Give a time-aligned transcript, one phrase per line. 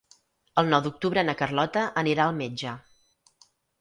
[0.61, 2.73] El nou d'octubre na Carlota anirà al metge.